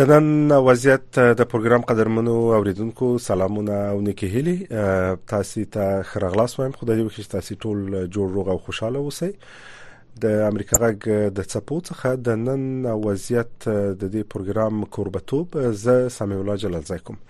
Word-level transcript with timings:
د 0.00 0.08
نن 0.10 0.52
وضعیت 0.66 1.18
د 1.38 1.46
پروګرام 1.52 1.82
قدرمنو 1.88 2.34
اوریدونکو 2.58 3.06
سلامونه 3.24 3.72
او 3.94 3.98
نیکی 4.06 4.28
هیلي 4.34 4.54
تاسو 5.32 5.64
ته 5.76 6.04
خرغلاس 6.10 6.54
وایم 6.58 6.76
خدای 6.82 6.96
دې 7.00 7.08
وکړي 7.08 7.32
تاسو 7.34 7.56
ټول 7.64 7.82
جوړ 8.16 8.30
روغ 8.36 8.48
او 8.52 8.56
خوشاله 8.68 9.02
اوسئ 9.06 9.28
د 10.24 10.40
امریکا 10.52 10.80
غږ 10.84 11.20
د 11.40 11.48
سپورت 11.56 11.90
څخه 11.90 12.22
د 12.28 12.40
نن 12.44 12.88
وضعیت 13.08 13.54
د 13.68 14.14
دې 14.14 14.24
پروګرام 14.36 14.80
قربتوب 14.98 15.60
ز 15.82 15.96
سمي 16.18 16.38
الله 16.40 16.56
جلال 16.64 16.86
زیکم 16.92 17.20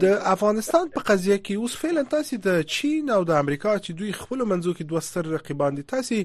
د 0.03 0.05
افغانستان 0.35 0.88
په 0.95 1.00
قضيه 1.09 1.38
کې 1.47 1.57
اوس 1.65 1.75
فعلا 1.81 2.03
تاسو 2.15 2.37
د 2.47 2.62
چین 2.76 3.11
او 3.17 3.25
د 3.31 3.37
امریکا 3.41 3.75
چې 3.79 3.99
دوی 4.00 4.15
خپل 4.21 4.43
منځو 4.53 4.73
کې 4.76 4.88
دوه 4.93 5.05
ستر 5.09 5.29
رقیبان 5.35 5.76
دي 5.81 5.85
تاسو 5.93 6.19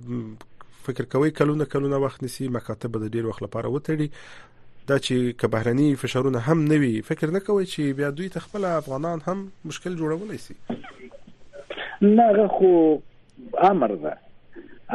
فکر 0.89 1.11
کوي 1.15 1.35
کلونه 1.41 1.67
کلونه 1.75 2.01
وخت 2.05 2.23
نسی 2.27 2.47
مکاتب 2.57 2.99
د 3.03 3.13
ډیر 3.17 3.27
وخت 3.31 3.45
لپاره 3.49 3.69
وتړي 3.75 4.09
دا 4.89 4.95
چې 5.05 5.33
که 5.41 5.47
بهرني 5.53 5.85
فشارونه 5.99 6.39
هم 6.47 6.59
نه 6.71 6.77
وي 6.81 6.89
فکر 7.05 7.29
نه 7.35 7.39
کوي 7.45 7.63
چې 7.69 7.95
بیا 8.01 8.09
دوی 8.17 8.27
ته 8.33 8.43
خپل 8.47 8.65
افغانان 8.71 9.21
هم 9.27 9.39
مشکل 9.69 9.95
جوړولای 10.01 10.43
شي 10.43 10.55
نه 12.03 12.27
هغه 12.27 12.45
خو 12.57 12.69
امر 13.69 13.95
ده 14.03 14.17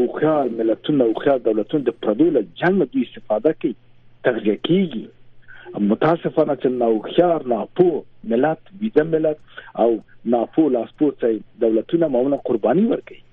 خوخيار 0.07 0.49
ملتونه 0.59 1.03
او 1.03 1.13
خوخيار 1.13 1.37
دولتونه 1.37 1.83
د 1.83 1.93
پردو 2.05 2.29
له 2.29 2.45
جنګ 2.55 2.91
دوی 2.93 3.03
استفاده 3.07 3.53
کوي 3.61 3.75
تغذیه 4.23 4.59
کیږي 4.63 5.79
متاسفانه 5.89 6.55
چې 6.55 6.67
نو 6.77 6.91
خيار 7.09 7.47
نه 7.53 7.65
پو 7.79 7.89
ملت 8.33 8.71
بيده 8.81 9.03
ملت 9.15 9.65
او 9.85 9.91
ناپو 10.35 10.69
لاسپورت 10.77 11.25
دولتونه 11.65 12.07
مونږه 12.15 12.45
قرباني 12.45 12.85
ورکړي 12.91 13.23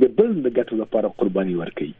د 0.00 0.08
بل 0.18 0.30
د 0.44 0.52
ګټو 0.58 0.76
لپاره 0.82 1.08
قرباني 1.22 1.54
ورکړي 1.60 1.92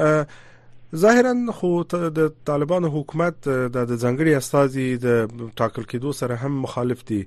ظاهرا 0.96 1.33
خو 1.55 1.70
د 1.92 2.29
طالبانو 2.51 2.88
حکومت 2.92 3.48
د 3.48 3.90
ځنګړي 4.05 4.37
استاذي 4.37 4.87
د 5.03 5.27
ټاکل 5.57 5.83
کېدو 5.90 6.12
سره 6.20 6.35
هم 6.44 6.57
مخالف 6.62 7.03
دي 7.11 7.18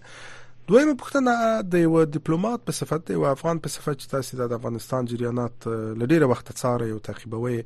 دویمه 0.71 0.95
پښتنه 1.07 1.71
د 1.77 1.85
یو 1.88 1.95
ډیپلوماټ 2.16 2.71
په 2.71 2.79
صفت 2.83 3.12
او 3.21 3.27
افغان 3.37 3.64
په 3.66 3.77
صفت 3.79 3.97
چې 4.03 4.19
تاسو 4.19 4.40
د 4.49 4.57
افغانستان 4.61 5.12
جریانات 5.14 5.69
لډیره 5.73 6.33
وخت 6.37 6.53
څاره 6.55 6.95
او 6.99 7.03
تعقیبوي 7.11 7.61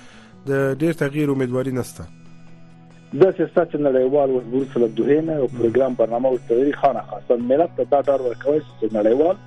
د 0.52 0.58
ډیر 0.84 1.02
تغییر 1.06 1.38
امیدواري 1.38 1.78
نشته 1.84 2.10
د 3.14 3.30
سیاست 3.38 3.72
نړیوال 3.84 4.34
وګړو 4.34 4.66
سره 4.74 4.88
د 4.90 4.92
دوهنه 4.98 5.36
او 5.44 5.46
پروګرام 5.54 5.94
برنامه 6.00 6.32
وستوري 6.34 6.74
خانه 6.82 7.02
خاصه 7.12 7.38
ملت 7.52 7.72
ته 7.78 7.86
دا 7.94 8.02
ډار 8.10 8.24
ورکوي 8.26 8.60
چې 8.66 8.92
نړیوال 8.98 9.40